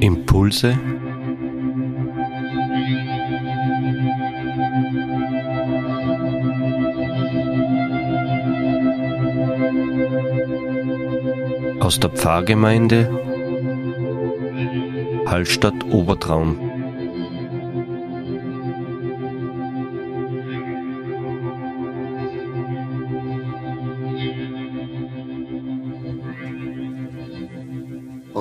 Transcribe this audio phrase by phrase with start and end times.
[0.00, 0.78] Impulse
[11.80, 13.08] aus der Pfarrgemeinde
[15.26, 16.65] Hallstatt Obertraum.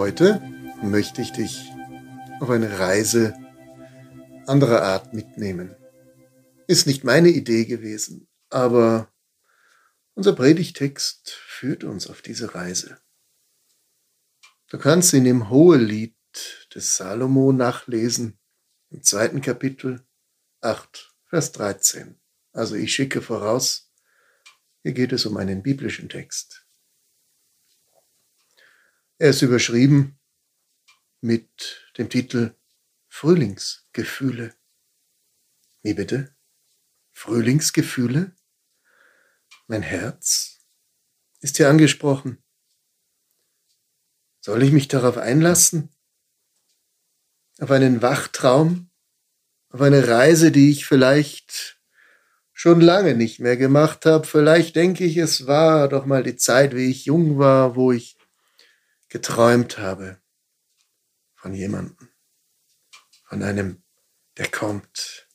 [0.06, 0.40] Heute
[0.84, 1.72] möchte ich dich
[2.40, 3.34] auf eine Reise
[4.46, 5.76] anderer Art mitnehmen.
[6.68, 9.12] Ist nicht meine Idee gewesen, aber
[10.14, 13.00] unser Predigtext führt uns auf diese Reise.
[14.70, 16.16] Du kannst ihn im Hohelied
[16.76, 18.38] des Salomo nachlesen,
[18.92, 20.06] im zweiten Kapitel
[20.62, 22.20] 8, Vers 13.
[22.52, 23.92] Also ich schicke voraus,
[24.84, 26.65] hier geht es um einen biblischen Text.
[29.18, 30.20] Er ist überschrieben
[31.22, 32.54] mit dem Titel
[33.08, 34.54] Frühlingsgefühle.
[35.84, 36.36] Wie bitte?
[37.14, 38.36] Frühlingsgefühle?
[39.68, 40.60] Mein Herz
[41.40, 42.44] ist hier angesprochen.
[44.42, 45.96] Soll ich mich darauf einlassen?
[47.60, 48.90] Auf einen Wachtraum?
[49.70, 51.80] Auf eine Reise, die ich vielleicht
[52.52, 54.28] schon lange nicht mehr gemacht habe?
[54.28, 58.18] Vielleicht denke ich, es war doch mal die Zeit, wie ich jung war, wo ich
[59.16, 60.22] geträumt habe
[61.36, 62.10] von jemandem,
[63.24, 63.82] von einem,
[64.36, 65.30] der kommt,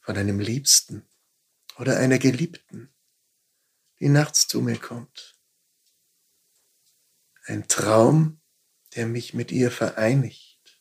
[0.00, 1.06] von einem Liebsten
[1.76, 2.90] oder einer Geliebten,
[4.00, 5.38] die nachts zu mir kommt.
[7.44, 8.40] Ein Traum,
[8.96, 10.80] der mich mit ihr vereinigt.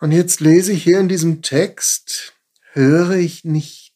[0.00, 2.34] Und jetzt lese ich hier in diesem Text,
[2.72, 3.94] höre ich nicht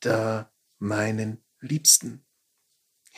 [0.00, 2.25] da meinen Liebsten.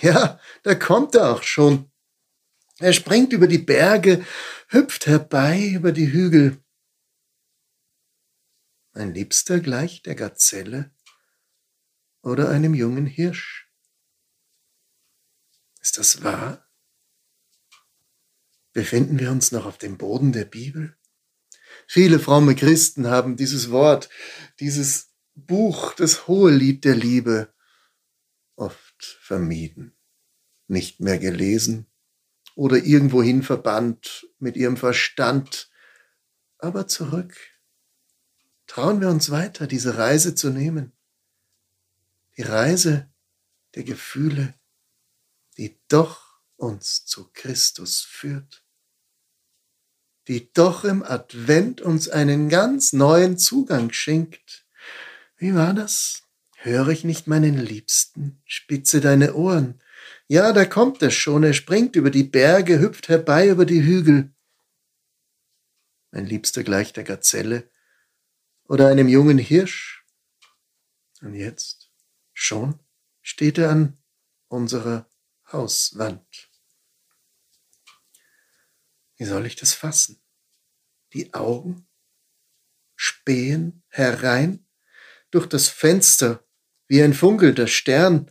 [0.01, 1.91] Ja, da kommt er auch schon.
[2.79, 4.25] Er springt über die Berge,
[4.69, 6.63] hüpft herbei über die Hügel.
[8.93, 10.95] Mein Liebster gleicht der Gazelle
[12.23, 13.69] oder einem jungen Hirsch.
[15.81, 16.69] Ist das wahr?
[18.73, 20.97] Befinden wir uns noch auf dem Boden der Bibel?
[21.89, 24.09] Viele fromme Christen haben dieses Wort,
[24.61, 27.53] dieses Buch, das hohe Lied der Liebe
[28.99, 29.97] oft vermieden,
[30.67, 31.87] nicht mehr gelesen
[32.55, 35.71] oder irgendwohin verbannt mit ihrem Verstand.
[36.59, 37.37] Aber zurück.
[38.67, 40.93] Trauen wir uns weiter, diese Reise zu nehmen.
[42.37, 43.09] Die Reise
[43.75, 44.55] der Gefühle,
[45.57, 48.65] die doch uns zu Christus führt.
[50.27, 54.67] Die doch im Advent uns einen ganz neuen Zugang schenkt.
[55.37, 56.28] Wie war das?
[56.61, 58.43] Höre ich nicht meinen Liebsten?
[58.45, 59.81] Spitze deine Ohren.
[60.27, 61.45] Ja, da kommt er schon.
[61.45, 64.35] Er springt über die Berge, hüpft herbei über die Hügel.
[66.11, 67.71] Mein Liebster gleicht der Gazelle
[68.65, 70.05] oder einem jungen Hirsch.
[71.21, 71.93] Und jetzt,
[72.33, 72.81] schon,
[73.23, 73.97] steht er an
[74.49, 75.09] unserer
[75.53, 76.51] Hauswand.
[79.17, 80.21] Wie soll ich das fassen?
[81.13, 81.87] Die Augen
[82.97, 84.67] spähen herein
[85.31, 86.45] durch das Fenster
[86.89, 88.31] wie ein funkelnder Stern.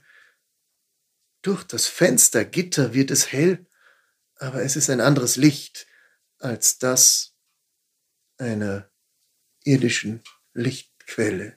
[1.41, 3.65] Durch das Fenstergitter wird es hell,
[4.35, 5.87] aber es ist ein anderes Licht
[6.39, 7.35] als das
[8.37, 8.91] einer
[9.63, 10.23] irdischen
[10.53, 11.55] Lichtquelle.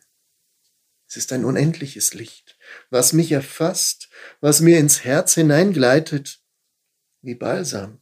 [1.09, 2.57] Es ist ein unendliches Licht,
[2.91, 6.41] was mich erfasst, was mir ins Herz hineingleitet,
[7.21, 8.01] wie Balsam.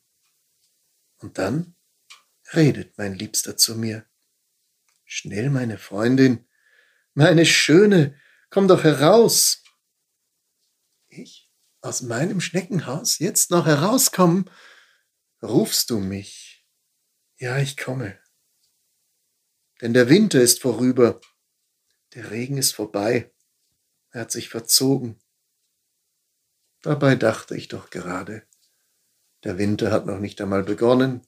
[1.18, 1.74] Und dann
[2.52, 4.04] redet mein Liebster zu mir.
[5.04, 6.46] Schnell, meine Freundin,
[7.14, 8.14] meine Schöne,
[8.50, 9.62] Komm doch heraus.
[11.08, 11.50] Ich?
[11.80, 13.18] Aus meinem Schneckenhaus?
[13.18, 14.50] Jetzt noch herauskommen?
[15.42, 16.66] Rufst du mich?
[17.36, 18.18] Ja, ich komme.
[19.80, 21.20] Denn der Winter ist vorüber.
[22.14, 23.32] Der Regen ist vorbei.
[24.10, 25.20] Er hat sich verzogen.
[26.82, 28.46] Dabei dachte ich doch gerade,
[29.44, 31.26] der Winter hat noch nicht einmal begonnen.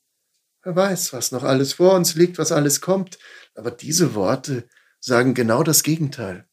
[0.62, 3.18] Wer weiß, was noch alles vor uns liegt, was alles kommt.
[3.54, 4.68] Aber diese Worte
[4.98, 6.49] sagen genau das Gegenteil.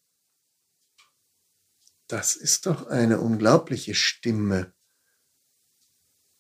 [2.07, 4.73] Das ist doch eine unglaubliche Stimme,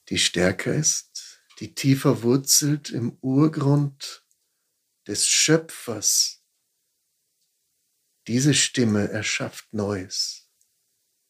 [0.09, 4.25] die stärker ist, die tiefer wurzelt im Urgrund
[5.07, 6.43] des Schöpfers.
[8.27, 10.49] Diese Stimme erschafft Neues.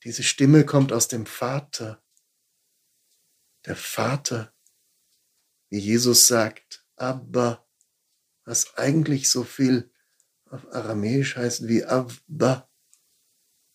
[0.04, 2.04] Diese Stimme kommt aus dem Vater.
[3.66, 4.54] Der Vater,
[5.70, 7.68] wie Jesus sagt, Abba,
[8.46, 9.92] was eigentlich so viel
[10.46, 12.70] auf Aramäisch heißt wie Abba,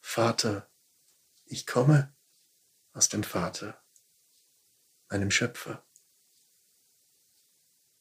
[0.03, 0.69] Vater,
[1.47, 2.15] Ich komme
[2.93, 3.83] aus dem Vater,
[5.09, 5.87] meinem Schöpfer.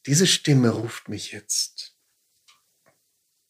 [0.06, 1.96] Diese Stimme ruft mich jetzt.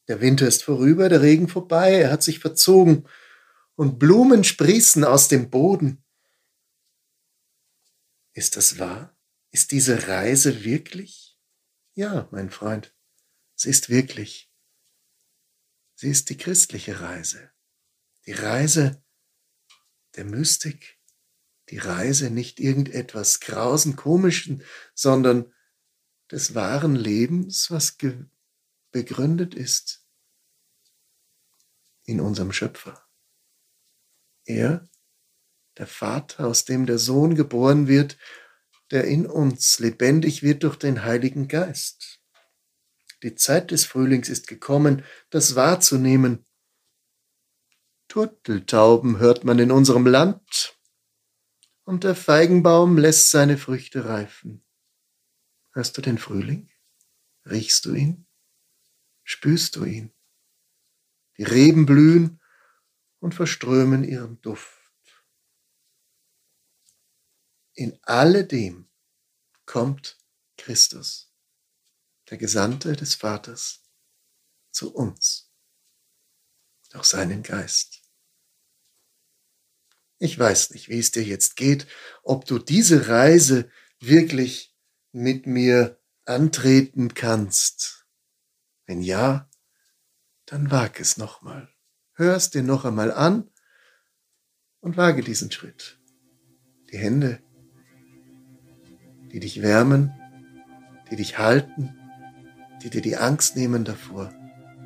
[0.08, 3.08] Der Winter ist vorüber, der Regen vorbei, er hat sich verzogen
[3.76, 6.04] und Blumen sprießen aus dem Boden.
[8.34, 9.18] Ist das wahr?
[9.50, 11.40] Ist diese Reise wirklich?
[11.94, 12.94] Ja, mein Freund,
[13.56, 14.52] sie ist wirklich.
[15.96, 17.52] Sie ist die christliche Reise,
[18.26, 19.04] die Reise
[20.16, 21.00] der Mystik,
[21.70, 24.64] die Reise nicht irgendetwas grausen, komischen,
[24.94, 25.54] sondern
[26.30, 27.98] des wahren Lebens, was
[28.92, 30.06] begründet ist
[32.04, 33.08] in unserem Schöpfer.
[34.46, 34.90] Er,
[35.78, 38.18] der Vater, aus dem der Sohn geboren wird,
[38.92, 42.20] der in uns lebendig wird durch den Heiligen Geist.
[43.24, 46.46] Die Zeit des Frühlings ist gekommen, das wahrzunehmen.
[48.12, 50.78] Turteltauben hört man in unserem Land,
[51.86, 54.66] und der Feigenbaum lässt seine Früchte reifen.
[55.72, 56.70] Hörst du den Frühling?
[57.46, 58.28] Riechst du ihn?
[59.24, 60.14] Spürst du ihn?
[61.38, 62.42] Die Reben blühen
[63.20, 64.78] und verströmen ihren Duft.
[67.76, 68.90] In alledem
[69.66, 70.18] kommt
[70.58, 71.34] Christus,
[72.30, 73.90] der Gesandte des Vaters,
[74.70, 75.50] zu uns
[76.90, 77.91] durch seinen Geist.
[80.24, 81.88] Ich weiß nicht, wie es dir jetzt geht,
[82.22, 84.78] ob du diese Reise wirklich
[85.12, 88.06] mit mir antreten kannst.
[88.86, 89.50] Wenn ja,
[90.46, 91.70] dann wag es nochmal.
[92.14, 93.50] Hör es dir noch einmal an
[94.80, 96.00] und wage diesen Schritt.
[96.92, 97.42] Die Hände,
[99.32, 100.14] die dich wärmen,
[101.10, 101.98] die dich halten,
[102.84, 104.32] die dir die Angst nehmen davor,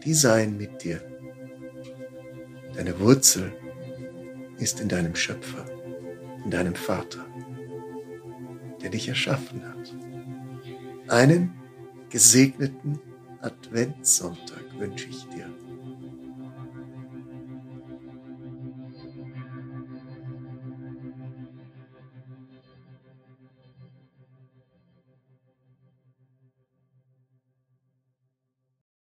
[0.05, 1.01] die seien mit dir.
[2.73, 3.64] Deine Wurzel
[4.57, 5.65] ist in deinem Schöpfer,
[6.43, 7.25] in deinem Vater,
[8.81, 9.95] der dich erschaffen hat.
[11.07, 11.53] Einen
[12.09, 12.99] gesegneten
[13.41, 15.49] Adventssonntag wünsche ich dir.